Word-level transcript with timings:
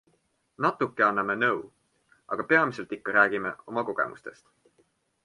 Natuke 0.65 1.03
anname 1.07 1.35
nõu, 1.41 1.61
aga 2.37 2.45
peamiselt 2.53 2.97
ikka 2.99 3.15
räägime 3.19 3.53
oma 3.73 3.85
kogemusest. 3.91 4.49